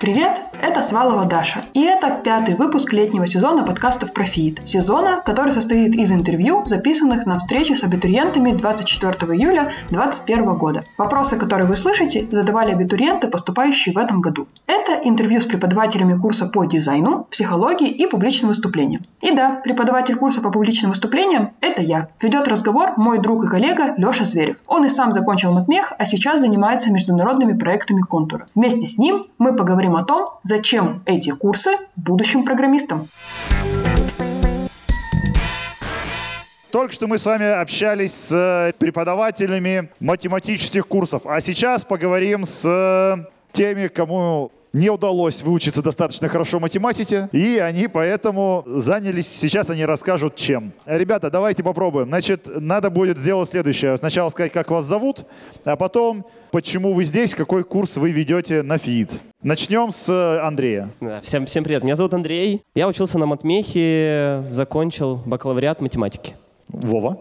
[0.00, 4.60] Привет, это Свалова Даша, и это пятый выпуск летнего сезона подкастов про ФИИД.
[4.64, 10.84] Сезона, который состоит из интервью, записанных на встрече с абитуриентами 24 июля 2021 года.
[10.98, 14.46] Вопросы, которые вы слышите, задавали абитуриенты, поступающие в этом году.
[14.68, 19.04] Это интервью с преподавателями курса по дизайну, психологии и публичным выступлениям.
[19.20, 22.08] И да, преподаватель курса по публичным выступлениям– это я.
[22.22, 24.58] Ведет разговор мой друг и коллега Леша Зверев.
[24.68, 28.46] Он и сам закончил матмех, а сейчас занимается международными проектами контура.
[28.54, 33.08] Вместе с ним мы поговорим о том, зачем эти курсы будущим программистам.
[36.70, 42.62] Только что мы с вами общались с э, преподавателями математических курсов, а сейчас поговорим с
[42.68, 49.84] э, теми, кому не удалось выучиться достаточно хорошо математике, и они поэтому занялись, сейчас они
[49.84, 50.72] расскажут чем.
[50.86, 52.08] Ребята, давайте попробуем.
[52.08, 53.96] Значит, надо будет сделать следующее.
[53.98, 55.26] Сначала сказать, как вас зовут,
[55.64, 59.20] а потом, почему вы здесь, какой курс вы ведете на ФИИД.
[59.42, 60.90] Начнем с э, Андрея.
[61.00, 62.62] Да, всем, всем привет, меня зовут Андрей.
[62.74, 66.34] Я учился на матмехе, закончил бакалавриат математики.
[66.68, 67.18] Вова.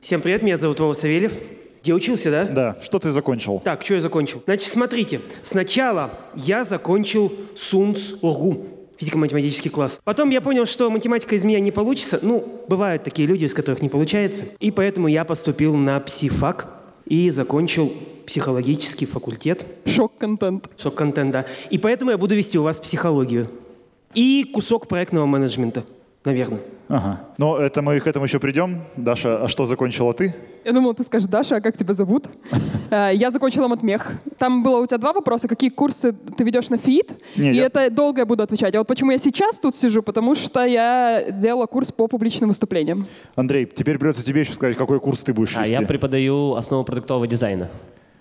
[0.00, 1.32] Всем привет, меня зовут Вова Савельев.
[1.82, 2.44] Где учился, да?
[2.44, 3.60] Да, что ты закончил?
[3.60, 4.42] Так, что я закончил?
[4.44, 8.66] Значит, смотрите, сначала я закончил СУНС ОРГУ,
[8.98, 10.00] физико-математический класс.
[10.04, 12.18] Потом я понял, что математика из меня не получится.
[12.22, 14.44] Ну, бывают такие люди, из которых не получается.
[14.58, 16.68] И поэтому я поступил на псифак
[17.06, 17.92] и закончил
[18.26, 19.64] психологический факультет.
[19.86, 20.68] Шок-контент.
[20.76, 21.46] Шок-контент, да.
[21.70, 23.48] И поэтому я буду вести у вас психологию.
[24.14, 25.84] И кусок проектного менеджмента,
[26.28, 26.60] наверное.
[26.88, 27.20] Ага.
[27.38, 28.82] Но это мы к этому еще придем.
[28.96, 30.34] Даша, а что закончила ты?
[30.64, 32.26] Я думала, ты скажешь, Даша, а как тебя зовут?
[32.90, 34.12] Э, Я закончила матмех.
[34.38, 35.48] Там было у тебя два вопроса.
[35.48, 37.16] Какие курсы ты ведешь на ФИИД?
[37.36, 38.74] Не, И я- это долго я буду отвечать.
[38.74, 40.02] А вот почему я сейчас тут сижу?
[40.02, 43.06] Потому что я делала курс по публичным выступлениям.
[43.36, 45.72] Андрей, теперь придется тебе еще сказать, какой курс ты будешь А вести.
[45.72, 47.68] я преподаю основу продуктового дизайна.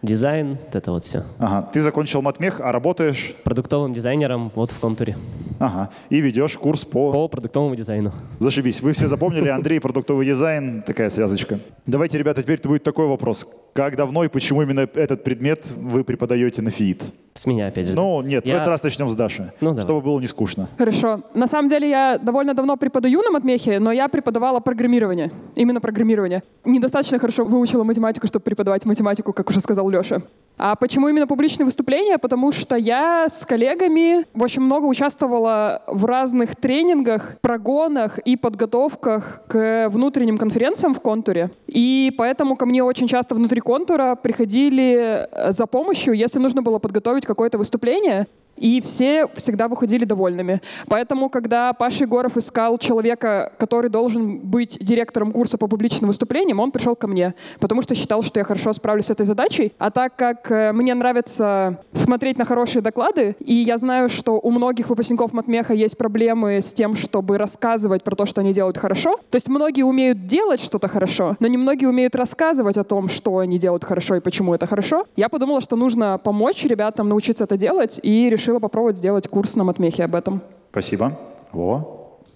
[0.08, 1.24] Дизайн, вот это вот все.
[1.40, 3.36] Ага, ты закончил матмех, а работаешь?
[3.44, 5.18] Продуктовым дизайнером вот в контуре.
[5.60, 7.12] Ага, и ведешь курс по...
[7.12, 8.12] По продуктовому дизайну.
[8.40, 8.82] Зашибись.
[8.82, 11.60] Вы все запомнили, Андрей, продуктовый дизайн, такая связочка.
[11.86, 13.48] Давайте, ребята, теперь будет такой вопрос.
[13.74, 17.04] Как давно и почему именно этот предмет вы преподаете на ФИИД?
[17.34, 17.94] С меня опять же.
[17.94, 19.84] Ну, нет, в Я- этот раз начнем с Даши, Ну, давай.
[19.84, 20.68] чтобы было не скучно.
[20.78, 21.22] Хорошо.
[21.36, 25.32] На самом деле я довольно давно преподаю на матмехе, но я преподавала программирование.
[25.56, 26.42] Именно программирование.
[26.66, 30.22] Недостаточно хорошо выучила математику, чтобы преподавать математику, как уже сказал Леша.
[30.60, 32.18] А почему именно публичные выступления?
[32.18, 39.88] Потому что я с коллегами очень много участвовала в разных тренингах, прогонах и подготовках к
[39.90, 41.52] внутренним конференциям в контуре.
[41.68, 46.80] И поэтому ко мне очень часто внутри контура приходили э, за помощью, если нужно было
[46.80, 48.26] подготовить какое-то выступление.
[48.58, 50.62] И все всегда выходили довольными.
[50.88, 56.72] Поэтому, когда Паша Егоров искал человека, который должен быть директором курса по публичным выступлениям, он
[56.72, 59.74] пришел ко мне, потому что считал, что я хорошо справлюсь с этой задачей.
[59.78, 64.52] А так как э, мне нравится смотреть на хорошие доклады, и я знаю, что у
[64.52, 69.18] многих выпускников Матмеха есть проблемы с тем, чтобы рассказывать про то, что они делают хорошо.
[69.30, 73.38] То есть многие умеют делать что-то хорошо, но не многие умеют рассказывать о том, что
[73.38, 75.06] они делают хорошо и почему это хорошо.
[75.16, 79.66] Я подумала, что нужно помочь ребятам научиться это делать, и решила попробовать сделать курс на
[79.66, 80.42] Матмехе об этом.
[80.72, 81.20] Спасибо.
[81.52, 81.86] Вова.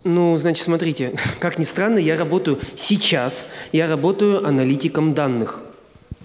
[0.03, 5.61] Ну, значит, смотрите, как ни странно, я работаю сейчас, я работаю аналитиком данных.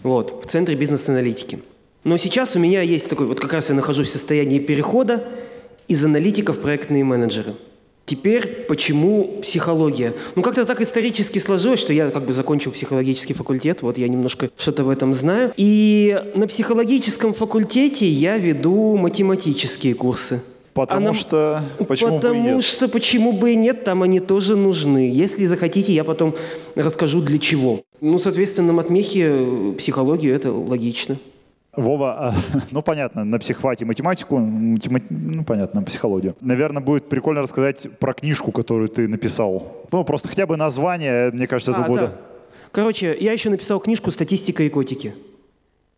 [0.03, 1.61] Вот, в Центре бизнес-аналитики.
[2.03, 5.23] Но сейчас у меня есть такой, вот как раз я нахожусь в состоянии перехода
[5.87, 7.55] из аналитика в проектные менеджеры.
[8.07, 10.15] Теперь почему психология?
[10.37, 14.49] Ну, как-то так исторически сложилось, что я как бы закончил психологический факультет, вот я немножко
[14.57, 15.53] что-то в этом знаю.
[15.57, 20.41] И на психологическом факультете я веду математические курсы.
[20.73, 21.63] Потому А нам- что...
[21.89, 22.65] Почему бы и Потому нет?
[22.65, 25.11] что почему бы и нет, там они тоже нужны.
[25.13, 26.37] Если захотите, я потом
[26.77, 27.81] расскажу для чего.
[28.01, 28.73] Ну, соответственно,
[29.31, 31.17] э, психологию это логично.
[31.77, 32.35] Вова, а,
[32.71, 36.35] ну понятно, на психфате математику, матема- ну понятно, психологию.
[36.41, 39.87] Наверное, будет прикольно рассказать про книжку, которую ты написал.
[39.93, 42.01] Ну, просто хотя бы название, мне кажется, это А, будет...
[42.01, 42.13] да.
[42.73, 45.15] Короче, я еще написал книжку «Статистика и котики».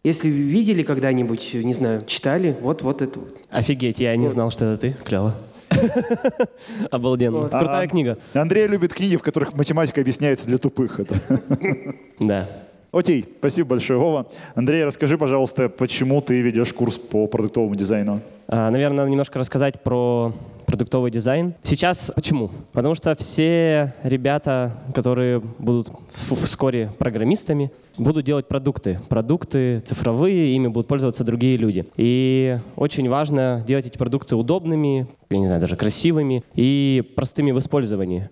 [0.05, 3.37] Если видели когда-нибудь, не знаю, читали, вот, вот это вот.
[3.51, 4.97] Офигеть, я не знал, что это ты.
[5.05, 5.35] Клево.
[6.91, 7.39] Обалденно.
[7.41, 7.51] Вот.
[7.53, 8.19] Крутая А, книга.
[8.35, 11.01] Андрей любит книги, в которых математика объясняется для тупых.
[11.01, 11.15] Это.
[12.21, 12.49] Да.
[12.91, 14.27] Окей, спасибо большое, Вова.
[14.55, 18.21] Андрей, расскажи, пожалуйста, почему ты ведешь курс по продуктовому дизайну?
[18.49, 20.33] А, Наверное, надо немножко рассказать про
[20.65, 21.55] продуктовый дизайн.
[21.63, 22.51] Сейчас почему?
[22.73, 29.01] Потому что все ребята, которые будут вскоре программистами, будут делать продукты.
[29.11, 31.87] Продукты цифровые, ими будут пользоваться другие люди.
[31.97, 37.59] И очень важно делать эти продукты удобными, я не знаю, даже красивыми и простыми в
[37.59, 38.31] использовании.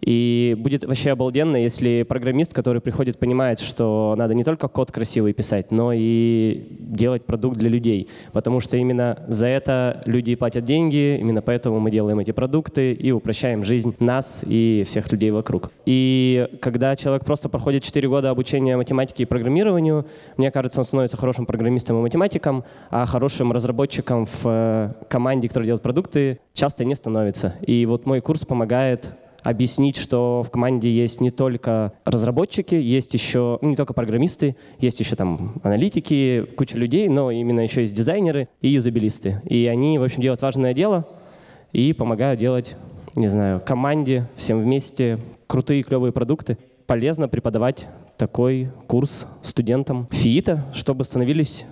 [0.00, 5.32] И будет вообще обалденно, если программист, который приходит, понимает, что надо не только код красивый
[5.32, 11.18] писать, но и делать продукт для людей, потому что именно за это люди платят деньги,
[11.18, 15.70] именно поэтому мы делаем эти продукты и упрощаем жизнь нас и всех людей вокруг.
[15.86, 20.06] И когда человек просто проходит 4 года обучения математике и программированию,
[20.36, 25.66] мне кажется, он становится хорошим программистом и математиком, а хорошим разработчиком в э, команде, которая
[25.66, 27.54] делает продукты, часто не становится.
[27.62, 29.12] И вот мой курс помогает
[29.46, 35.14] объяснить, что в команде есть не только разработчики, есть еще не только программисты, есть еще
[35.14, 39.40] там аналитики, куча людей, но именно еще есть дизайнеры и юзабилисты.
[39.44, 41.06] И они, в общем, делают важное дело
[41.72, 42.76] и помогают делать,
[43.14, 46.58] не знаю, команде всем вместе крутые клевые продукты.
[46.86, 51.66] Полезно преподавать такой курс студентам ФИИТа, чтобы становились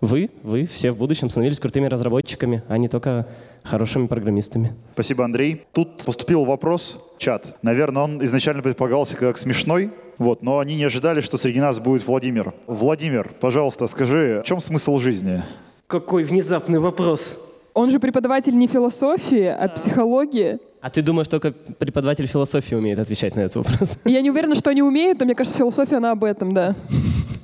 [0.00, 3.26] вы, вы все в будущем становились крутыми разработчиками, а не только
[3.64, 4.72] хорошими программистами.
[4.94, 5.64] Спасибо, Андрей.
[5.72, 7.56] Тут поступил вопрос, чат.
[7.62, 12.06] Наверное, он изначально предполагался как смешной, вот, но они не ожидали, что среди нас будет
[12.06, 12.54] Владимир.
[12.66, 15.42] Владимир, пожалуйста, скажи, в чем смысл жизни?
[15.86, 17.44] Какой внезапный вопрос.
[17.74, 20.58] Он же преподаватель не философии, а психологии.
[20.80, 23.98] А ты думаешь, только преподаватель философии умеет отвечать на этот вопрос?
[24.04, 26.76] Я не уверена, что они умеют, но мне кажется, философия, она об этом, да.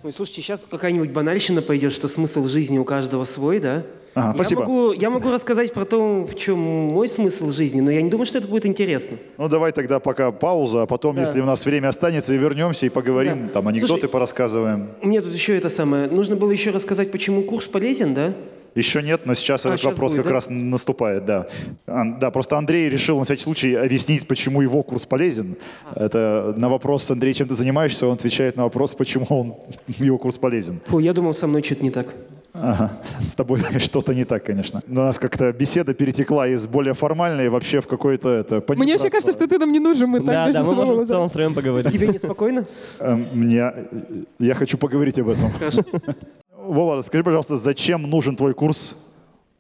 [0.05, 3.85] Ой, слушайте, сейчас какая-нибудь банальщина пойдет, что смысл жизни у каждого свой, да?
[4.13, 4.61] Ага, я спасибо.
[4.61, 8.27] Могу, я могу рассказать про то, в чем мой смысл жизни, но я не думаю,
[8.27, 9.17] что это будет интересно.
[9.39, 11.23] Ну, давай тогда пока пауза, а потом, Да.
[11.23, 13.55] если у нас время останется, и вернемся, и поговорим, Да.
[13.55, 14.89] там, анекдоты Слушай, порассказываем.
[15.01, 16.07] Мне тут еще это самое.
[16.07, 18.35] Нужно было еще рассказать, почему курс полезен, да?
[18.75, 20.35] Еще нет, но сейчас А, этот сейчас вопрос будет, как да?
[20.35, 21.47] раз наступает, да.
[21.87, 25.57] Ан- Да, просто Андрей решил на всякий случай объяснить, почему его курс полезен.
[25.95, 26.05] А.
[26.05, 29.55] Это на вопрос, Андрей, чем ты занимаешься, он отвечает на вопрос, почему он,
[29.99, 30.81] его курс полезен.
[30.87, 32.07] Фу, я думал, со мной что-то не так.
[32.55, 32.93] Ага.
[33.21, 34.83] С тобой что-то не так, конечно.
[34.89, 39.33] У нас как-то беседа перетекла из более формальной вообще в какое-то это Мне вообще кажется,
[39.33, 41.93] что ты нам не нужен, мы так Да, да, мы можем в целом втроем поговорить.
[41.93, 42.65] Тебе неспокойно?
[43.01, 43.73] Эм, Мне...
[44.39, 45.51] Я хочу поговорить об этом.
[46.67, 49.13] Вова, скажи, пожалуйста, зачем нужен твой курс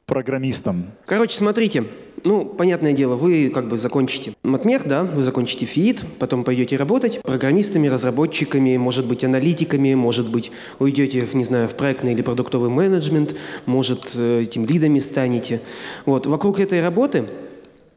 [0.07, 0.87] программистам?
[1.05, 1.85] Короче, смотрите.
[2.25, 7.21] Ну, понятное дело, вы как бы закончите матмех, да, вы закончите ФИИТ, потом пойдете работать
[7.21, 12.71] программистами, разработчиками, может быть, аналитиками, может быть, уйдете, в, не знаю, в проектный или продуктовый
[12.71, 13.35] менеджмент,
[13.67, 15.61] может, э, этим лидами станете.
[16.07, 17.27] Вот, вокруг этой работы,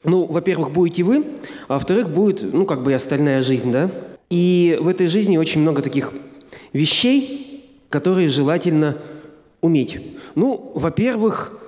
[0.04, 1.24] ну, во-первых, будете вы,
[1.70, 3.90] а во-вторых, будет, ну, как бы и остальная жизнь, да.
[4.30, 6.12] И в этой жизни очень много таких
[6.74, 7.47] вещей,
[7.90, 8.98] которые желательно
[9.62, 10.00] уметь.
[10.36, 11.60] Ну, во-первых,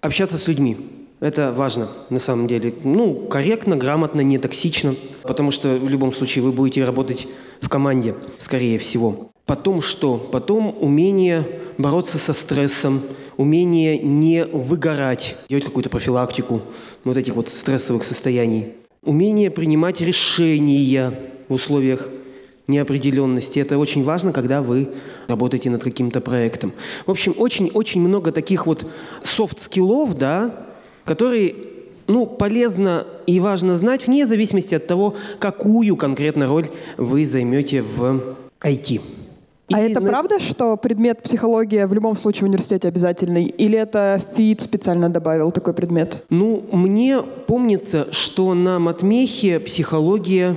[0.00, 0.76] общаться с людьми.
[1.20, 2.72] Это важно на самом деле.
[2.84, 7.26] Ну, корректно, грамотно, не токсично, потому что в любом случае вы будете работать
[7.60, 9.30] в команде, скорее всего.
[9.44, 10.16] Потом что?
[10.16, 13.00] Потом умение бороться со стрессом,
[13.36, 16.60] умение не выгорать, делать какую-то профилактику
[17.02, 18.74] вот этих вот стрессовых состояний.
[19.02, 21.12] Умение принимать решения
[21.48, 22.08] в условиях
[22.68, 23.58] неопределенности.
[23.58, 24.88] Это очень важно, когда вы
[25.26, 26.72] работаете над каким-то проектом.
[27.06, 28.86] В общем, очень-очень много таких вот
[29.22, 30.54] софт-скиллов, да,
[31.04, 31.54] которые
[32.06, 36.66] ну, полезно и важно знать вне зависимости от того, какую конкретно роль
[36.96, 38.22] вы займете в
[38.60, 39.00] IT.
[39.70, 43.44] А И это на- правда, что предмет психология в любом случае в университете обязательный?
[43.44, 46.24] Или это ФИИТ специально добавил такой предмет?
[46.30, 50.56] Ну, мне помнится, что на матмехе психология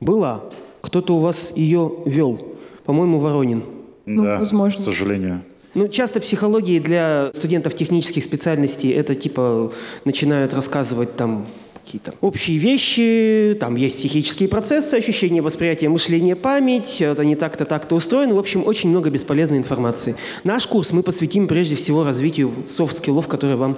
[0.00, 0.42] была.
[0.82, 2.56] Кто-то у вас ее вел.
[2.84, 3.62] По-моему, Воронин.
[4.04, 4.80] Ну, да, возможно.
[4.80, 5.42] к сожалению.
[5.74, 9.72] Ну, часто психологии для студентов технических специальностей это типа
[10.04, 11.46] начинают рассказывать там
[11.82, 17.96] какие-то общие вещи, там есть психические процессы, ощущения, восприятие, мышление, память, это не так-то, так-то
[17.96, 18.34] устроено.
[18.34, 20.14] В общем, очень много бесполезной информации.
[20.44, 23.76] Наш курс мы посвятим прежде всего развитию софт-скиллов, которые вам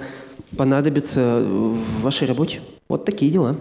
[0.56, 2.60] понадобятся в вашей работе.
[2.88, 3.56] Вот такие дела.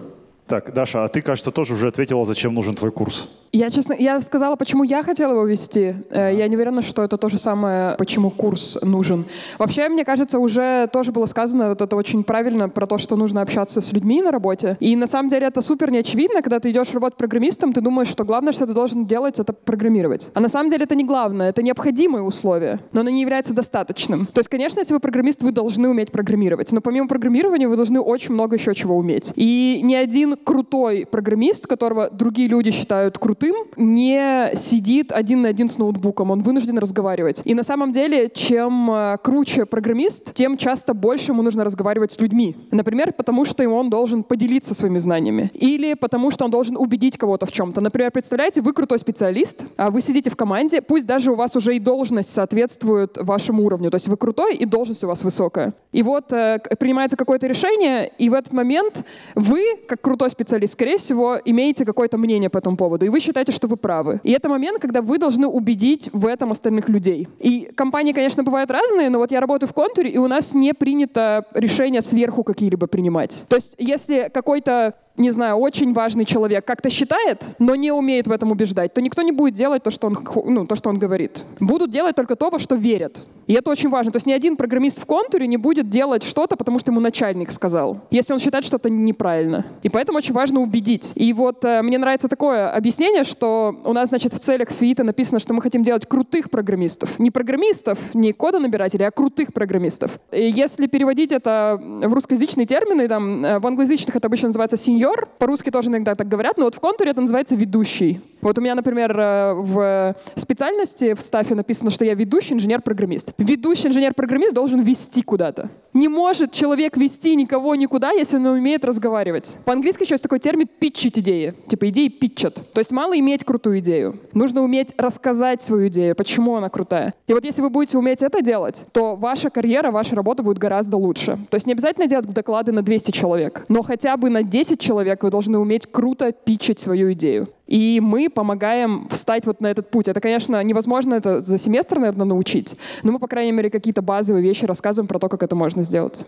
[0.46, 3.28] Так, Даша, а ты, кажется, тоже уже ответила, зачем нужен твой курс.
[3.52, 5.94] Я, честно, я сказала, почему я хотела его вести.
[6.10, 9.24] Э, Я не уверена, что это то же самое, почему курс нужен.
[9.58, 13.40] Вообще, мне кажется, уже тоже было сказано, вот это очень правильно, про то, что нужно
[13.40, 14.76] общаться с людьми на работе.
[14.80, 18.24] И на самом деле это супер неочевидно, когда ты идешь работать программистом, ты думаешь, что
[18.24, 20.28] главное, что ты должен делать, это программировать.
[20.34, 24.26] А на самом деле это не главное, это необходимое условие, но оно не является достаточным.
[24.26, 28.00] То есть, конечно, если вы программист, вы должны уметь программировать, но помимо программирования вы должны
[28.00, 29.32] очень много еще чего уметь.
[29.36, 35.68] И ни один крутой программист, которого другие люди считают крутым, не сидит один на один
[35.68, 37.42] с ноутбуком, он вынужден разговаривать.
[37.44, 42.20] И на самом деле, чем э, круче программист, тем часто больше ему нужно разговаривать с
[42.20, 42.56] людьми.
[42.70, 45.50] Например, потому что ему он должен поделиться своими знаниями.
[45.54, 47.80] Или потому что он должен убедить кого-то в чем-то.
[47.80, 51.76] Например, представляете, вы крутой специалист, а вы сидите в команде, пусть даже у вас уже
[51.76, 53.90] и должность соответствует вашему уровню.
[53.90, 55.74] То есть вы крутой, и должность у вас высокая.
[55.92, 60.72] И вот э, принимается какое-то решение, и в этот момент вы, как крутой крутой специалист,
[60.72, 64.20] скорее всего, имеете какое-то мнение по этому поводу, и вы считаете, что вы правы.
[64.24, 67.28] И это момент, когда вы должны убедить в этом остальных людей.
[67.40, 70.72] И компании, конечно, бывают разные, но вот я работаю в контуре, и у нас не
[70.72, 73.44] принято решения сверху какие-либо принимать.
[73.48, 78.32] То есть если какой-то не знаю, очень важный человек как-то считает, но не умеет в
[78.32, 81.44] этом убеждать, то никто не будет делать то, что он, ну, то, что он говорит.
[81.60, 83.24] Будут делать только то, во что верят.
[83.46, 84.10] И это очень важно.
[84.10, 87.52] То есть ни один программист в контуре не будет делать что-то, потому что ему начальник
[87.52, 89.66] сказал, если он считает что-то неправильно.
[89.82, 91.12] И поэтому очень важно убедить.
[91.14, 95.38] И вот э, мне нравится такое объяснение, что у нас, значит, в целях ФИИТа написано,
[95.38, 97.18] что мы хотим делать крутых программистов.
[97.18, 100.18] Не программистов, не кодонабирателей, а крутых программистов.
[100.32, 105.03] И если переводить это в русскоязычные термины, там, э, в англоязычных это обычно называется senior,
[105.04, 108.20] сеньор, по-русски тоже иногда так говорят, но вот в контуре это называется ведущий.
[108.44, 113.32] Вот у меня, например, э, в специальности в стафе написано, что я ведущий инженер-программист.
[113.38, 115.70] Ведущий инженер-программист должен вести куда-то.
[115.94, 119.56] Не может человек вести никого никуда, если он умеет разговаривать.
[119.64, 121.54] По-английски еще есть такой термин «питчить идеи».
[121.68, 122.56] Типа идеи питчат.
[122.74, 124.20] То есть мало иметь крутую идею.
[124.34, 127.14] Нужно уметь рассказать свою идею, почему она крутая.
[127.26, 130.98] И вот если вы будете уметь это делать, то ваша карьера, ваша работа будет гораздо
[130.98, 131.38] лучше.
[131.48, 135.22] То есть не обязательно делать доклады на 200 человек, но хотя бы на 10 человек
[135.22, 137.48] вы должны уметь круто пичить свою идею.
[137.66, 140.08] И мы помогаем встать вот на этот путь.
[140.08, 144.42] Это, конечно, невозможно это за семестр, наверное, научить, но мы, по крайней мере, какие-то базовые
[144.42, 146.26] вещи рассказываем про то, как это можно сделать.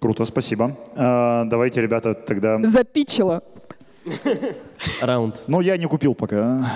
[0.00, 0.76] Круто, спасибо.
[0.94, 2.62] А, давайте, ребята, тогда...
[2.62, 3.42] Запичила.
[5.00, 5.42] Раунд.
[5.46, 6.70] Ну, я не купил пока.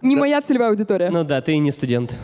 [0.00, 1.10] Не моя целевая аудитория.
[1.10, 2.18] Ну да, ты и не студент.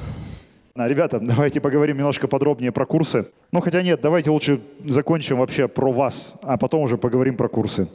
[0.74, 3.26] А, ребята, давайте поговорим немножко подробнее про курсы.
[3.52, 7.88] Ну, хотя нет, давайте лучше закончим вообще про вас, а потом уже поговорим про курсы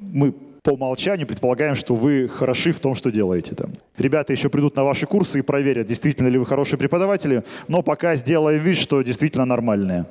[0.00, 3.54] мы по умолчанию предполагаем, что вы хороши в том, что делаете.
[3.54, 3.72] Там.
[3.96, 8.16] Ребята еще придут на ваши курсы и проверят, действительно ли вы хорошие преподаватели, но пока
[8.16, 10.06] сделаем вид, что действительно нормальные.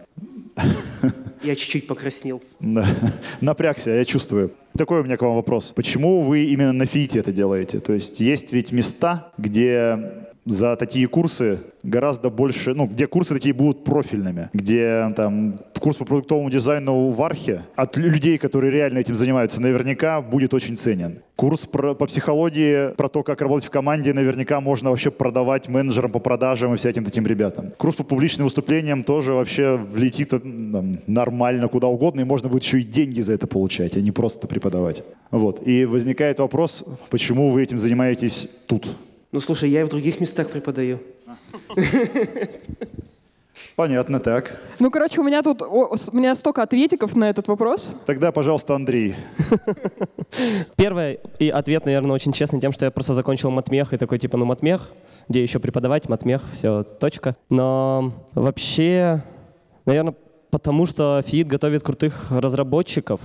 [1.43, 2.41] Я чуть-чуть покраснел.
[2.59, 2.85] Да.
[3.41, 4.51] Напрягся, я чувствую.
[4.77, 5.71] Такой у меня к вам вопрос.
[5.73, 7.79] Почему вы именно на ФИИТе это делаете?
[7.79, 13.53] То есть есть ведь места, где за такие курсы гораздо больше, ну, где курсы такие
[13.53, 19.15] будут профильными, где там курс по продуктовому дизайну в Архе от людей, которые реально этим
[19.15, 21.21] занимаются, наверняка будет очень ценен.
[21.35, 26.11] Курс про, по психологии, про то, как работать в команде, наверняка можно вообще продавать менеджерам
[26.11, 27.71] по продажам и всяким таким ребятам.
[27.77, 32.81] Курс по публичным выступлениям тоже вообще влетит там, нормально куда угодно, и можно будет еще
[32.81, 35.03] и деньги за это получать, а не просто преподавать.
[35.31, 35.65] Вот.
[35.65, 38.87] И возникает вопрос, почему вы этим занимаетесь тут?
[39.31, 40.99] Ну, слушай, я и в других местах преподаю.
[43.79, 44.59] Понятно, так.
[44.79, 47.95] Ну, короче, у меня тут о, у меня столько ответиков на этот вопрос.
[48.05, 49.15] Тогда, пожалуйста, Андрей.
[50.75, 54.35] Первый и ответ, наверное, очень честный тем, что я просто закончил матмех и такой, типа,
[54.35, 54.89] ну, матмех,
[55.29, 57.37] где еще преподавать, матмех, все, точка.
[57.49, 59.23] Но вообще,
[59.85, 60.13] наверное,
[60.51, 63.21] потому что Фиит готовит крутых разработчиков,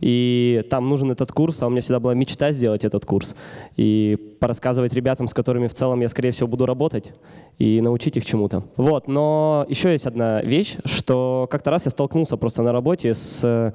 [0.00, 3.34] и там нужен этот курс, а у меня всегда была мечта сделать этот курс,
[3.76, 7.12] и порассказывать ребятам, с которыми в целом я, скорее всего, буду работать,
[7.58, 8.64] и научить их чему-то.
[8.76, 13.74] Вот, но еще есть одна вещь, что как-то раз я столкнулся просто на работе с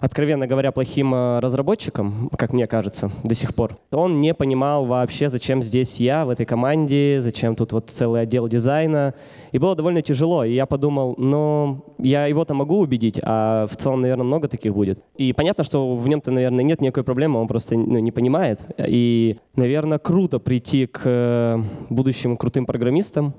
[0.00, 3.76] откровенно говоря, плохим э, разработчиком, как мне кажется, до сих пор.
[3.90, 8.48] Он не понимал вообще, зачем здесь я в этой команде, зачем тут вот целый отдел
[8.48, 9.14] дизайна.
[9.52, 10.44] И было довольно тяжело.
[10.44, 15.02] И я подумал, ну, я его-то могу убедить, а в целом, наверное, много таких будет.
[15.16, 18.60] И понятно, что в нем-то, наверное, нет никакой проблемы, он просто ну, не понимает.
[18.78, 21.58] И, наверное, круто прийти к э,
[21.90, 23.34] будущим крутым программистам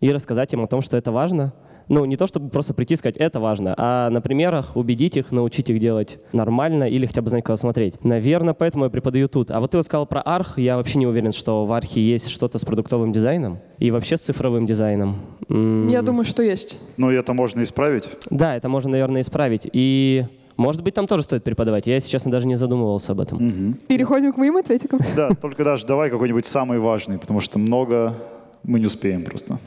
[0.00, 1.52] и рассказать им о том, что это важно,
[1.88, 5.32] ну, не то, чтобы просто прийти и сказать, это важно, а на примерах убедить их,
[5.32, 8.02] научить их делать нормально или хотя бы знать, куда смотреть.
[8.04, 9.50] Наверное, поэтому я преподаю тут.
[9.50, 12.28] А вот ты вот сказал про арх, я вообще не уверен, что в архе есть
[12.28, 15.16] что-то с продуктовым дизайном и вообще с цифровым дизайном.
[15.48, 16.80] Я думаю, что есть.
[16.96, 18.08] Ну, это можно исправить?
[18.30, 19.68] Да, это можно, наверное, исправить.
[19.72, 20.24] И
[20.56, 21.86] может быть, там тоже стоит преподавать.
[21.86, 23.44] Я, если честно, даже не задумывался об этом.
[23.44, 23.74] Угу.
[23.88, 25.00] Переходим к моим ответикам.
[25.16, 28.14] Да, только даже давай какой-нибудь самый важный, потому что много
[28.62, 29.58] мы не успеем просто.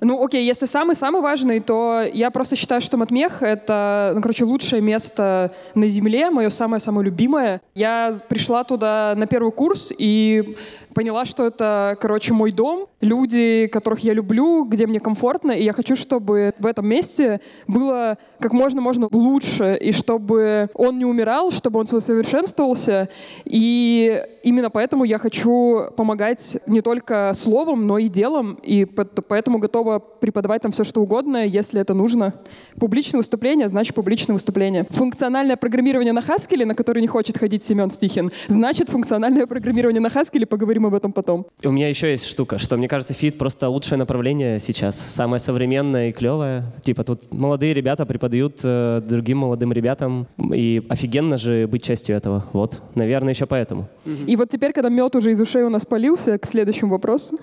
[0.00, 4.80] Ну, окей, если самый-самый важный, то я просто считаю, что Матмех— это, ну, короче, лучшее
[4.80, 7.60] место на Земле, мое самое-самое любимое.
[7.74, 10.56] Я пришла туда на первый курс, и
[10.94, 15.72] поняла, что это, короче, мой дом, люди, которых я люблю, где мне комфортно, и я
[15.72, 21.50] хочу, чтобы в этом месте было как можно можно лучше, и чтобы он не умирал,
[21.50, 23.08] чтобы он совершенствовался.
[23.44, 29.98] И именно поэтому я хочу помогать не только словом, но и делом, и поэтому готова
[29.98, 32.34] преподавать там все, что угодно, если это нужно.
[32.78, 34.86] Публичное выступление, значит публичное выступление.
[34.90, 40.08] Функциональное программирование на Haskell, на который не хочет ходить Семен Стихин, значит функциональное программирование на
[40.08, 41.46] Haskell, поговорим поговорим об этом потом.
[41.60, 45.40] И у меня еще есть штука, что мне кажется, фит просто лучшее направление сейчас, самое
[45.40, 46.64] современное и клевое.
[46.82, 52.44] Типа тут молодые ребята преподают э, другим молодым ребятам, и офигенно же быть частью этого.
[52.52, 53.88] Вот, наверное, еще поэтому.
[54.26, 57.38] И вот теперь, когда мед уже из ушей у нас полился, к следующему вопросу.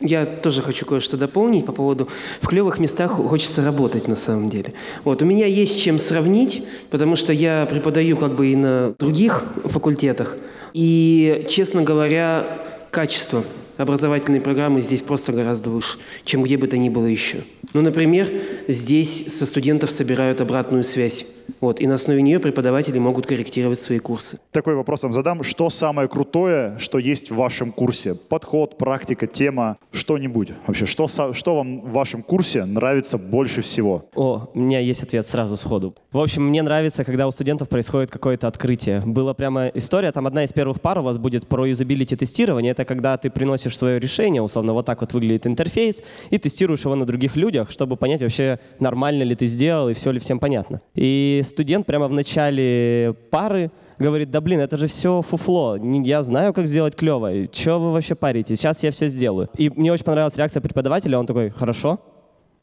[0.00, 2.08] Я тоже хочу кое-что дополнить по поводу
[2.42, 4.74] в клевых местах хочется работать на самом деле.
[5.04, 9.44] Вот у меня есть чем сравнить, потому что я преподаю как бы и на других
[9.64, 10.36] факультетах,
[10.76, 12.58] и честно говоря,
[12.90, 13.42] качество
[13.76, 17.38] образовательной программы здесь просто гораздо выше, чем где бы то ни было еще.
[17.74, 18.30] Ну, например,
[18.68, 21.26] здесь со студентов собирают обратную связь.
[21.60, 24.38] Вот, и на основе нее преподаватели могут корректировать свои курсы.
[24.50, 25.42] Такой вопрос вам задам.
[25.42, 28.14] Что самое крутое, что есть в вашем курсе?
[28.14, 30.50] Подход, практика, тема, что-нибудь.
[30.66, 34.06] Вообще, что, что вам в вашем курсе нравится больше всего?
[34.14, 35.94] О, у меня есть ответ сразу сходу.
[36.12, 39.02] В общем, мне нравится, когда у студентов происходит какое-то открытие.
[39.04, 42.72] Была прямо история, там одна из первых пар у вас будет про юзабилити тестирование.
[42.72, 46.94] Это когда ты приносишь свое решение, условно, вот так вот выглядит интерфейс, и тестируешь его
[46.94, 50.80] на других людях, чтобы понять вообще, нормально ли ты сделал и все ли всем понятно.
[50.94, 56.52] И студент прямо в начале пары говорит, да блин, это же все фуфло, я знаю,
[56.52, 59.48] как сделать клево, что вы вообще парите, сейчас я все сделаю.
[59.56, 62.00] И мне очень понравилась реакция преподавателя, он такой, хорошо,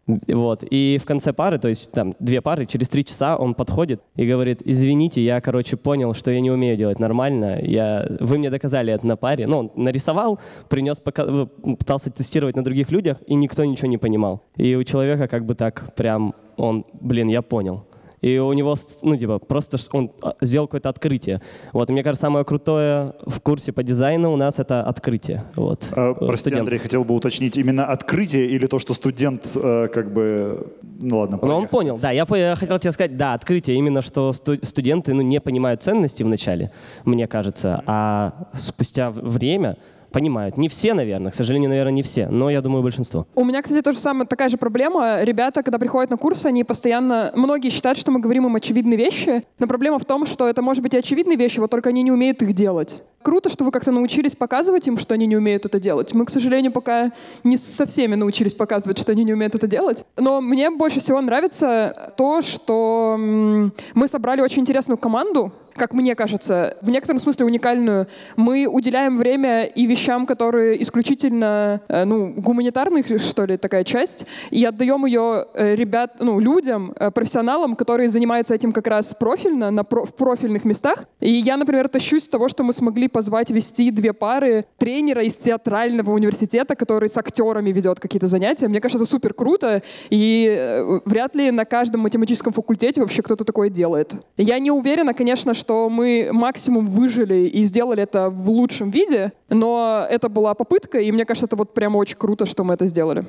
[0.05, 0.63] вот.
[0.69, 4.27] И в конце пары, то есть там две пары, через три часа он подходит и
[4.27, 7.59] говорит, извините, я, короче, понял, что я не умею делать нормально.
[7.61, 8.05] Я...
[8.19, 9.47] Вы мне доказали это на паре.
[9.47, 11.25] Ну, он нарисовал, принес, пока...
[11.25, 14.41] Ну, пытался тестировать на других людях, и никто ничего не понимал.
[14.57, 17.85] И у человека как бы так прям, он, блин, я понял
[18.23, 21.41] и у него, ну, типа, просто он а, сделал какое-то открытие.
[21.73, 25.43] Вот, и мне кажется, самое крутое в курсе по дизайну у нас это открытие.
[25.55, 25.83] Вот.
[25.91, 26.61] А, простите, студент.
[26.61, 30.73] Андрей, хотел бы уточнить, именно открытие или то, что студент э, как бы...
[31.01, 32.11] Ну ладно, Ну, он понял, да.
[32.11, 33.75] Я, я хотел тебе сказать, да, открытие.
[33.75, 36.71] Именно, что сту студенты ну, не понимают ценности вначале,
[37.03, 39.77] мне кажется, а спустя время
[40.13, 40.55] понимают.
[40.57, 43.27] Не все, наверное, к сожалению, наверное, не все, но я думаю, большинство.
[43.35, 45.23] У меня, кстати, тоже самая такая же проблема.
[45.23, 47.31] Ребята, когда приходят на курсы, они постоянно...
[47.35, 50.81] Многие считают, что мы говорим им очевидные вещи, но проблема в том, что это может
[50.81, 53.01] быть и очевидные вещи, вот только они не умеют их делать.
[53.23, 56.13] Круто, что вы как-то научились показывать им, что они не умеют это делать.
[56.13, 57.11] Мы, к сожалению, пока
[57.45, 60.05] не со всеми научились показывать, что они не умеют это делать.
[60.17, 66.77] Но мне больше всего нравится то, что мы собрали очень интересную команду, как мне кажется,
[66.81, 68.07] в некотором смысле уникальную.
[68.35, 74.63] Мы уделяем время и вещам, которые исключительно, э, ну, гуманитарных, что ли, такая часть, и
[74.65, 79.83] отдаем ее э, ребят, ну, людям, э, профессионалам, которые занимаются этим как раз профильно, на
[79.83, 81.05] в профильных местах.
[81.19, 85.35] И я, например, тащусь с того, что мы смогли позвать вести две пары тренера из
[85.37, 88.67] театрального университета, который с актерами ведет какие-то занятия.
[88.67, 93.69] Мне кажется, это супер круто, и вряд ли на каждом математическом факультете вообще кто-то такое
[93.69, 94.13] делает.
[94.37, 100.05] Я не уверена, конечно, что мы максимум выжили и сделали это в лучшем виде, но
[100.09, 103.23] это была попытка, и мне кажется, это вот прямо очень круто, что мы это сделали.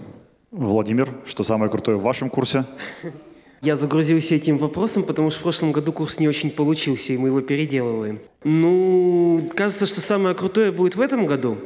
[0.50, 2.64] Владимир, что самое крутое в вашем курсе?
[3.62, 7.28] Я загрузился этим вопросом, потому что в прошлом году курс не очень получился, и мы
[7.28, 8.18] его переделываем.
[8.42, 11.56] Ну, кажется, что самое крутое будет в этом году.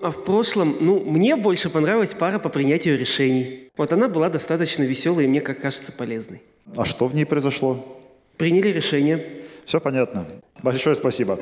[0.00, 3.70] А в прошлом, ну, мне больше понравилась пара по принятию решений.
[3.76, 6.42] Вот она была достаточно веселой и мне, как кажется, полезной.
[6.76, 7.97] А что в ней произошло?
[8.38, 9.42] Приняли решение.
[9.64, 10.26] Все понятно.
[10.62, 11.38] Большое спасибо.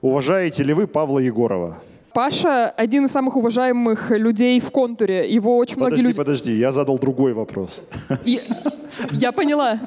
[0.00, 1.82] Уважаете ли вы Павла Егорова?
[2.14, 5.28] Паша один из самых уважаемых людей в контуре.
[5.28, 6.16] Его очень подожди, многие люди...
[6.16, 7.84] Подожди, я задал другой вопрос.
[9.10, 9.80] Я поняла.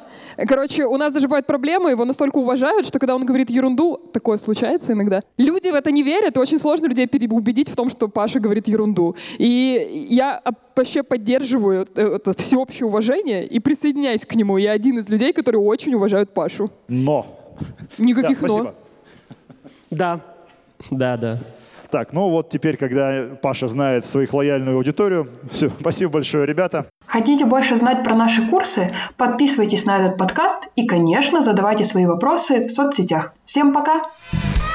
[0.48, 4.38] Короче, у нас даже бывают проблемы, его настолько уважают, что когда он говорит ерунду, такое
[4.38, 8.08] случается иногда, люди в это не верят, и очень сложно людей переубедить в том, что
[8.08, 9.16] Паша говорит ерунду.
[9.38, 10.42] И я
[10.76, 14.58] вообще поддерживаю это всеобщее уважение и присоединяюсь к нему.
[14.58, 16.70] Я один из людей, которые очень уважают Пашу.
[16.88, 17.26] Но
[17.98, 18.74] Никаких да, но.
[19.90, 20.22] Да.
[20.92, 21.40] Да, да.
[21.90, 26.86] Так, ну вот теперь, когда Паша знает своих лояльную аудиторию, все, спасибо большое, ребята.
[27.06, 28.92] Хотите больше знать про наши курсы?
[29.16, 33.34] Подписывайтесь на этот подкаст и, конечно, задавайте свои вопросы в соцсетях.
[33.46, 33.88] Всем пока!
[33.88, 34.67] Пока!